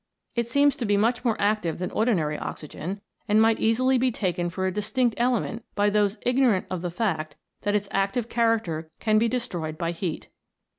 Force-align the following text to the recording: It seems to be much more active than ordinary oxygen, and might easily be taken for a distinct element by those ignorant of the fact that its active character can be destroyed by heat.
It 0.33 0.47
seems 0.47 0.75
to 0.77 0.85
be 0.87 0.97
much 0.97 1.23
more 1.23 1.35
active 1.37 1.77
than 1.77 1.91
ordinary 1.91 2.35
oxygen, 2.35 3.01
and 3.27 3.39
might 3.39 3.59
easily 3.59 3.99
be 3.99 4.11
taken 4.11 4.49
for 4.49 4.65
a 4.65 4.71
distinct 4.71 5.13
element 5.19 5.63
by 5.75 5.91
those 5.91 6.17
ignorant 6.23 6.65
of 6.71 6.81
the 6.81 6.89
fact 6.89 7.35
that 7.61 7.75
its 7.75 7.87
active 7.91 8.27
character 8.27 8.89
can 8.99 9.19
be 9.19 9.27
destroyed 9.27 9.77
by 9.77 9.91
heat. 9.91 10.29